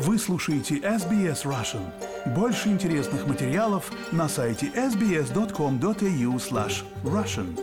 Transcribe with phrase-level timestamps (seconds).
[0.00, 1.82] Вы слушаете SBS Russian.
[2.36, 7.58] Больше интересных материалов на сайте sbs.com.au slash russian.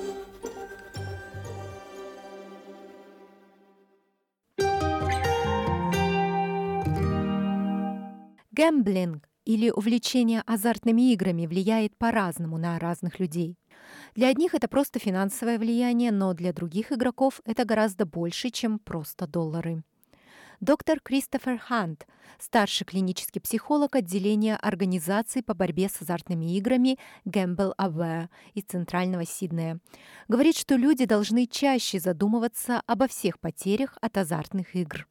[8.52, 13.56] Гэмблинг или увлечение азартными играми влияет по-разному на разных людей.
[14.14, 19.26] Для одних это просто финансовое влияние, но для других игроков это гораздо больше, чем просто
[19.26, 19.84] доллары.
[20.68, 22.08] Доктор Кристофер Хант,
[22.40, 29.80] старший клинический психолог отделения организации по борьбе с азартными играми Gamble Aware из Центрального Сиднея,
[30.28, 35.08] говорит, что люди должны чаще задумываться обо всех потерях от азартных игр.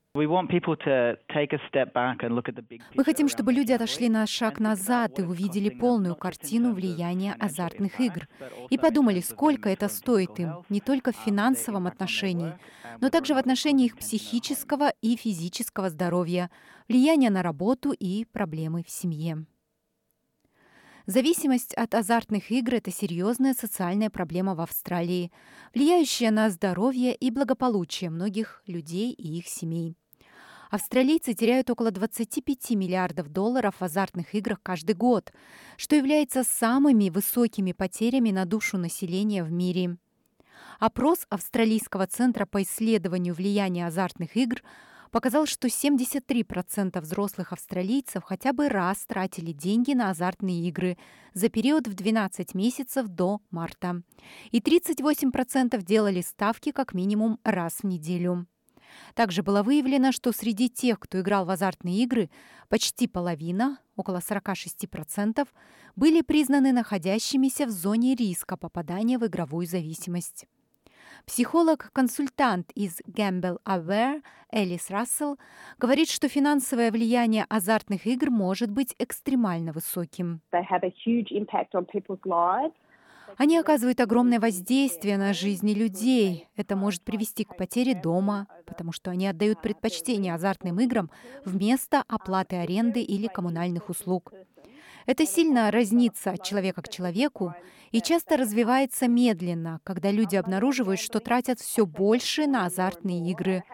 [2.94, 8.28] Мы хотим, чтобы люди отошли на шаг назад и увидели полную картину влияния азартных игр
[8.70, 12.54] и подумали, сколько это стоит им, не только в финансовом отношении,
[13.00, 16.48] но также в отношении их психического и физического здоровья,
[16.88, 19.44] влияния на работу и проблемы в семье.
[21.06, 25.32] Зависимость от азартных игр– это серьезная социальная проблема в Австралии,
[25.74, 29.98] влияющая на здоровье и благополучие многих людей и их семей.
[30.74, 35.32] Австралийцы теряют около 25 миллиардов долларов в азартных играх каждый год,
[35.76, 39.98] что является самыми высокими потерями на душу населения в мире.
[40.80, 44.64] Опрос Австралийского центра по исследованию влияния азартных игр
[45.12, 50.98] показал, что 73% взрослых австралийцев хотя бы раз тратили деньги на азартные игры
[51.34, 54.02] за период в 12 месяцев до марта,
[54.50, 58.48] и 38% делали ставки как минимум раз в неделю.
[59.14, 62.30] Также было выявлено, что среди тех, кто играл в азартные игры,
[62.68, 65.46] почти половина, около 46%,
[65.96, 70.46] были признаны находящимися в зоне риска попадания в игровую зависимость.
[71.26, 75.38] Психолог-консультант из Gamble Aware Элис Рассел
[75.78, 80.40] говорит, что финансовое влияние азартных игр может быть экстремально высоким.
[83.36, 86.48] Они оказывают огромное воздействие на жизни людей.
[86.56, 91.10] Это может привести к потере дома, потому что они отдают предпочтение азартным играм
[91.44, 94.32] вместо оплаты аренды или коммунальных услуг.
[95.06, 97.54] Это сильно разнится от человека к человеку
[97.90, 103.64] и часто развивается медленно, когда люди обнаруживают, что тратят все больше на азартные игры.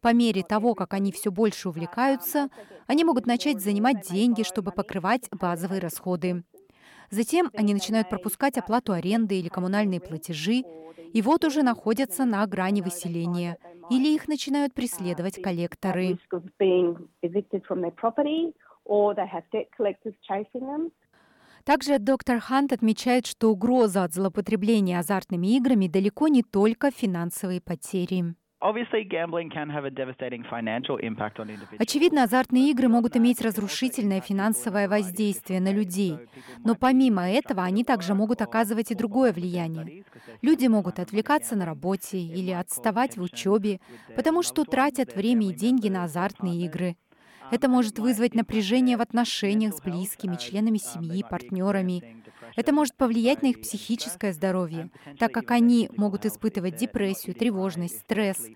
[0.00, 2.48] По мере того, как они все больше увлекаются,
[2.86, 6.42] они могут начать занимать деньги, чтобы покрывать базовые расходы.
[7.10, 10.62] Затем они начинают пропускать оплату аренды или коммунальные платежи,
[11.12, 13.56] и вот уже находятся на грани выселения,
[13.90, 16.18] или их начинают преследовать коллекторы.
[21.64, 28.34] Также доктор Хант отмечает, что угроза от злоупотребления азартными играми далеко не только финансовые потери.
[31.78, 36.18] Очевидно, азартные игры могут иметь разрушительное финансовое воздействие на людей,
[36.62, 40.04] но помимо этого они также могут оказывать и другое влияние.
[40.42, 43.80] Люди могут отвлекаться на работе или отставать в учебе,
[44.14, 46.96] потому что тратят время и деньги на азартные игры.
[47.50, 52.22] Это может вызвать напряжение в отношениях с близкими, членами семьи, партнерами.
[52.56, 58.46] Это может повлиять на их психическое здоровье, так как они могут испытывать депрессию, тревожность, стресс.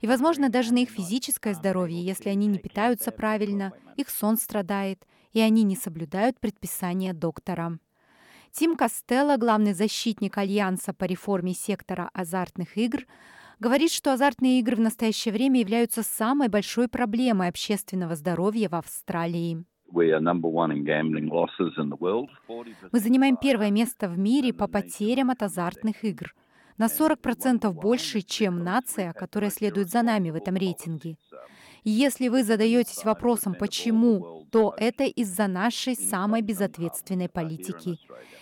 [0.00, 5.06] И, возможно, даже на их физическое здоровье, если они не питаются правильно, их сон страдает,
[5.32, 7.78] и они не соблюдают предписания доктора.
[8.52, 13.06] Тим Костелло, главный защитник Альянса по реформе сектора азартных игр,
[13.58, 19.64] говорит, что азартные игры в настоящее время являются самой большой проблемой общественного здоровья в Австралии.
[22.92, 26.34] Мы занимаем первое место в мире по потерям от азартных игр.
[26.76, 31.16] На 40% больше, чем нация, которая следует за нами в этом рейтинге.
[31.88, 37.96] Если вы задаетесь вопросом, почему, то это из-за нашей самой безответственной политики.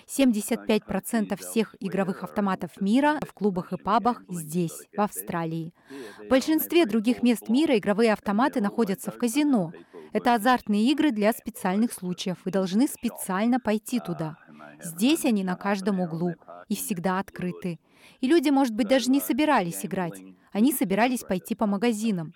[0.06, 5.74] 75% всех игровых автоматов мира в клубах и пабах здесь, в Австралии.
[6.24, 9.74] В большинстве других мест мира игровые автоматы находятся в казино.
[10.14, 12.38] Это азартные игры для специальных случаев.
[12.46, 14.38] Вы должны специально пойти туда.
[14.82, 16.32] Здесь они на каждом углу
[16.70, 17.78] и всегда открыты.
[18.22, 20.18] И люди, может быть, даже не собирались играть.
[20.50, 22.32] Они собирались пойти по магазинам.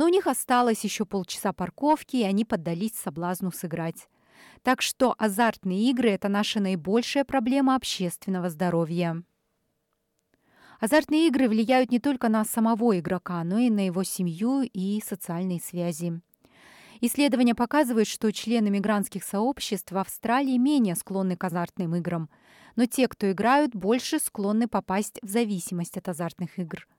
[0.00, 4.08] Но у них осталось еще полчаса парковки, и они поддались соблазну сыграть.
[4.62, 9.22] Так что азартные игры– это наша наибольшая проблема общественного здоровья.
[10.80, 15.60] Азартные игры влияют не только на самого игрока, но и на его семью и социальные
[15.60, 16.22] связи.
[17.02, 22.30] Исследования показывают, что члены мигрантских сообществ в Австралии менее склонны к азартным играм,
[22.74, 26.88] но те, кто играют, больше склонны попасть в зависимость от азартных игр–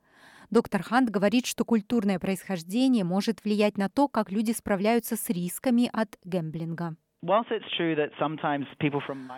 [0.52, 5.90] Доктор Хант говорит, что культурное происхождение может влиять на то, как люди справляются с рисками
[5.94, 6.98] от гэмблинга.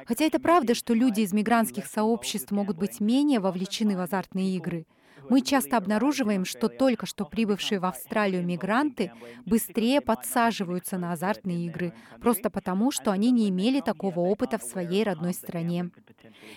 [0.08, 4.88] Хотя это правда, что люди из мигрантских сообществ могут быть менее вовлечены в азартные игры–
[5.30, 9.12] мы часто обнаруживаем, что только что прибывшие в Австралию мигранты
[9.46, 15.04] быстрее подсаживаются на азартные игры, просто потому, что они не имели такого опыта в своей
[15.04, 15.90] родной стране.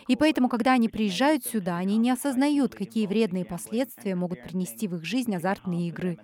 [0.08, 4.96] И поэтому, когда они приезжают сюда, они не осознают, какие вредные последствия могут принести в
[4.96, 6.18] их жизнь азартные игры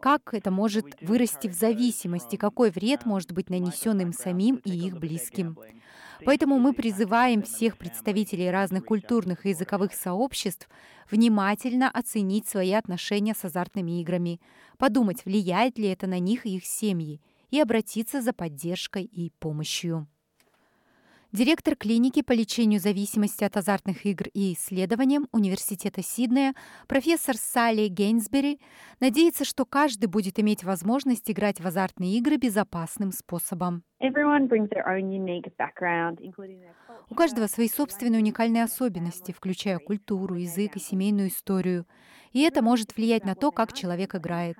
[0.00, 4.98] как это может вырасти в зависимости, какой вред может быть нанесен им самим и их
[4.98, 5.56] близким.
[6.24, 10.68] Поэтому мы призываем всех представителей разных культурных и языковых сообществ
[11.10, 14.40] внимательно оценить свои отношения с азартными играми,
[14.78, 17.20] подумать, влияет ли это на них и их семьи,
[17.50, 20.08] и обратиться за поддержкой и помощью.
[21.34, 26.54] Директор клиники по лечению зависимости от азартных игр и исследованиям Университета Сиднея
[26.86, 28.60] профессор Салли Гейнсбери
[29.00, 33.82] надеется, что каждый будет иметь возможность играть в азартные игры безопасным способом.
[37.10, 41.84] У каждого свои собственные уникальные особенности, включая культуру, язык и семейную историю.
[42.30, 44.58] И это может влиять на то, как человек играет.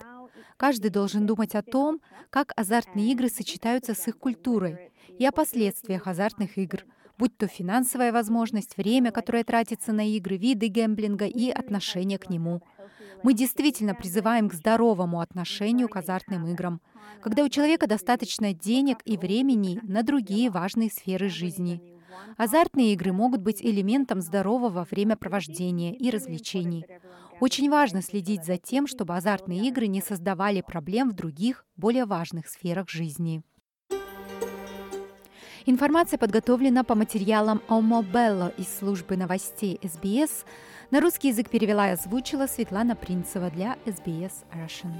[0.56, 2.00] Каждый должен думать о том,
[2.30, 6.84] как азартные игры сочетаются с их культурой, и о последствиях азартных игр,
[7.18, 12.62] будь то финансовая возможность, время, которое тратится на игры, виды гэмблинга и отношение к нему.
[13.22, 16.80] Мы действительно призываем к здоровому отношению к азартным играм,
[17.22, 21.80] когда у человека достаточно денег и времени на другие важные сферы жизни.
[22.36, 26.86] Азартные игры могут быть элементом здорового времяпровождения и развлечений.
[27.40, 32.48] Очень важно следить за тем, чтобы азартные игры не создавали проблем в других, более важных
[32.48, 33.42] сферах жизни.
[35.66, 40.44] Информация подготовлена по материалам Омобелло из службы новостей СБС.
[40.90, 44.92] На русский язык перевела и озвучила Светлана Принцева для СБС Russian.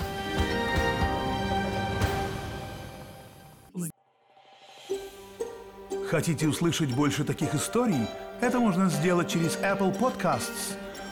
[6.08, 8.06] Хотите услышать больше таких историй?
[8.40, 10.76] Это можно сделать через Apple Podcasts,